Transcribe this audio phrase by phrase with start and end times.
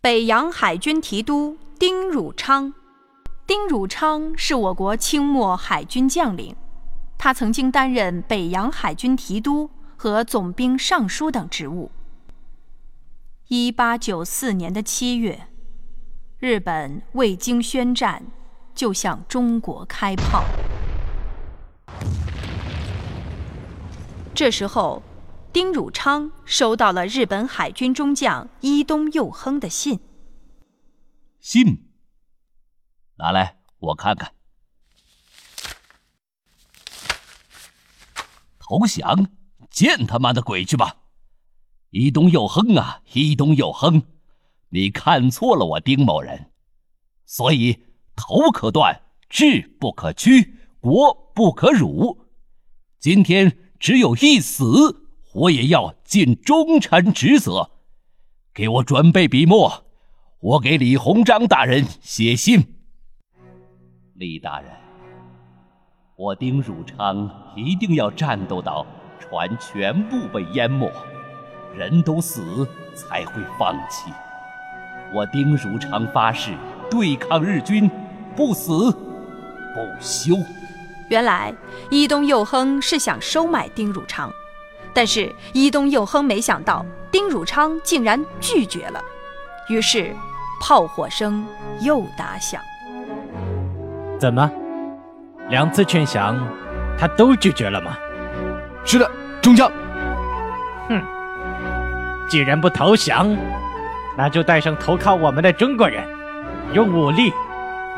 [0.00, 2.72] 北洋海军提督丁汝昌。
[3.44, 6.54] 丁汝昌是我国清末海军将领，
[7.18, 11.90] 他曾经担任北洋海军提督和总兵尚书等职务。
[13.48, 15.48] 一八九四年的七月，
[16.38, 18.24] 日本未经宣战
[18.76, 20.44] 就向中国开炮。
[24.32, 25.02] 这时候，
[25.52, 29.98] 丁汝昌收到了日本海军中将伊东佑亨的信。
[31.40, 31.88] 信，
[33.16, 34.32] 拿来我看看。
[38.58, 39.28] 投降，
[39.70, 40.96] 见他妈的鬼去吧！
[41.90, 44.02] 伊东佑亨啊，伊东佑亨，
[44.68, 46.52] 你看错了我丁某人，
[47.24, 52.26] 所以头可断，志不可屈，国不可辱。
[52.98, 55.07] 今天只有一死，
[55.38, 57.70] 我也要尽忠臣职责。
[58.52, 59.84] 给我准备笔墨，
[60.40, 62.74] 我给李鸿章大人写信。
[64.14, 64.68] 李大人，
[66.16, 68.84] 我丁汝昌一定要战斗到
[69.20, 70.90] 船全部被淹没。
[71.72, 74.10] 人都死才会放弃。
[75.14, 76.52] 我丁汝昌发誓
[76.90, 77.88] 对抗日军，
[78.34, 80.34] 不死不休。
[81.08, 81.54] 原来
[81.90, 84.32] 伊东佑亨是想收买丁汝昌，
[84.98, 89.00] 但是伊东佑亨没想到丁汝昌竟然拒绝了，
[89.68, 90.12] 于是
[90.60, 91.46] 炮火声
[91.80, 92.60] 又打响。
[94.18, 94.50] 怎么，
[95.50, 96.36] 两次劝降，
[96.98, 97.96] 他都拒绝了吗？
[98.84, 99.08] 是的，
[99.40, 99.70] 中将。
[100.88, 101.00] 哼。
[102.28, 103.36] 既然不投降，
[104.16, 106.02] 那就带上投靠我们的中国人，
[106.72, 107.32] 用武力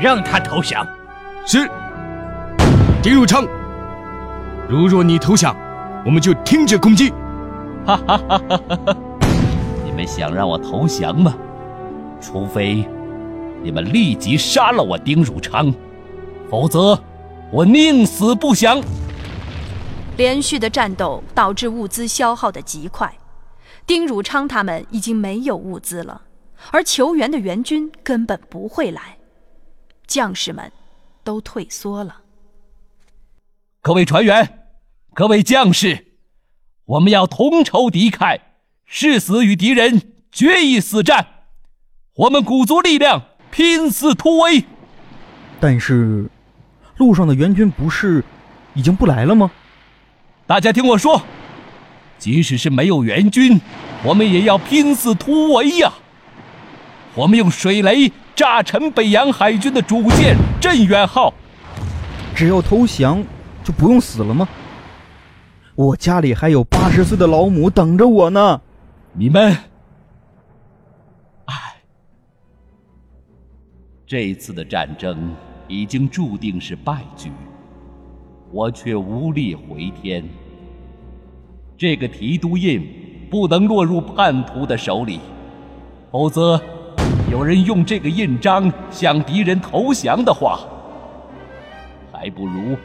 [0.00, 0.86] 让他投降。
[1.44, 1.68] 是，
[3.02, 3.44] 丁汝昌，
[4.68, 5.56] 如若你投降，
[6.04, 7.10] 我们就停止攻击。
[7.86, 8.96] 哈哈哈哈哈哈！
[9.84, 11.36] 你们想让我投降吗？
[12.20, 12.88] 除非
[13.62, 15.72] 你们立即杀了我丁汝昌，
[16.50, 16.98] 否则
[17.52, 18.82] 我宁死不降。
[20.16, 23.12] 连续的战斗导致物资消耗的极快。
[23.86, 26.22] 丁汝昌他们已经没有物资了，
[26.70, 29.18] 而求援的援军根本不会来，
[30.06, 30.72] 将士们
[31.22, 32.16] 都退缩了。
[33.82, 34.63] 各位船员，
[35.14, 36.06] 各位将士，
[36.86, 38.40] 我们要同仇敌忾，
[38.84, 40.02] 誓死与敌人
[40.32, 41.24] 决一死战。
[42.16, 43.22] 我们鼓足力量，
[43.52, 44.64] 拼死突围。
[45.60, 46.28] 但是，
[46.96, 48.24] 路上的援军不是
[48.74, 49.52] 已经不来了吗？
[50.48, 51.22] 大家听我说。
[52.18, 53.60] 即使是没有援军，
[54.02, 55.92] 我们也要拼死突围呀！
[57.14, 61.32] 我们用水雷炸沉北洋海军的主舰“镇远号”。
[62.34, 63.22] 只要投降，
[63.62, 64.48] 就不用死了吗？
[65.76, 68.60] 我家里还有八十岁的老母等着我呢。
[69.12, 69.56] 你们，
[71.46, 71.54] 唉，
[74.06, 75.34] 这次的战争
[75.66, 77.32] 已经注定是败局，
[78.52, 80.24] 我却无力回天。
[81.76, 85.18] 这个提督印不能落入叛徒的手里，
[86.12, 86.60] 否则
[87.32, 90.60] 有人用这个印章向敌人投降的话，
[92.12, 92.76] 还不如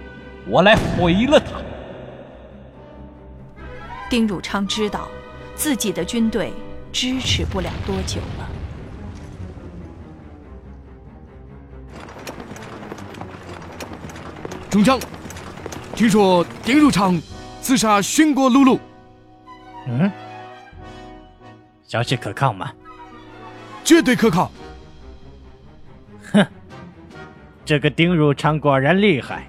[0.48, 1.62] 我来毁了他。
[4.10, 5.08] 丁汝昌知道
[5.56, 6.52] 自己的军队
[6.92, 8.50] 支持不了多久了。
[14.70, 15.00] 中将，
[15.96, 17.22] 听说丁汝昌。
[17.62, 18.80] 刺杀殉国碌碌，
[19.86, 20.10] 嗯，
[21.86, 22.72] 消息可靠吗？
[23.84, 24.50] 绝对可靠。
[26.32, 26.48] 哼，
[27.66, 29.48] 这个丁汝昌果然厉害。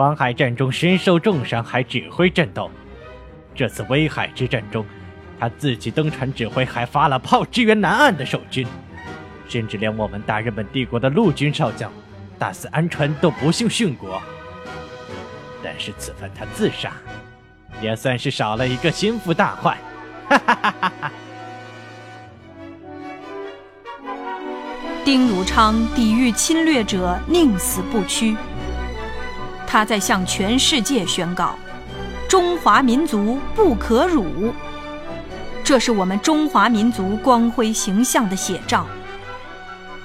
[0.00, 2.70] 黄海战中身受重伤，还指挥战斗。
[3.54, 4.82] 这次威海之战中，
[5.38, 8.66] 他自己登船指挥，还发了炮支援南岸的守军，
[9.46, 11.92] 甚至连我们大日本帝国的陆军少将
[12.38, 14.22] 大肆安川都不幸殉国。
[15.62, 16.94] 但是此番他自杀，
[17.82, 19.76] 也算是少了一个心腹大患。
[20.30, 21.12] 哈哈哈哈哈！
[25.04, 28.34] 丁汝昌抵御侵略者，宁死不屈。
[29.70, 31.54] 他在向全世界宣告：
[32.28, 34.52] 中华民族不可辱。
[35.62, 38.84] 这是我们中华民族光辉形象的写照。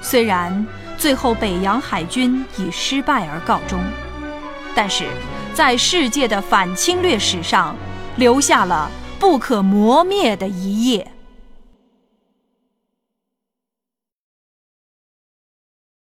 [0.01, 0.67] 虽然
[0.99, 3.79] 最后北洋海军以失败而告终，
[4.75, 5.05] 但是。
[5.55, 7.73] 在世界的反侵略史上，
[8.17, 11.14] 留下了不可磨灭的一页。